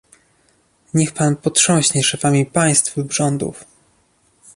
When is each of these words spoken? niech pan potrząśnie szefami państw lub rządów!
niech 0.93 1.13
pan 1.13 1.35
potrząśnie 1.35 2.03
szefami 2.03 2.45
państw 2.45 2.97
lub 2.97 3.13
rządów! 3.13 3.65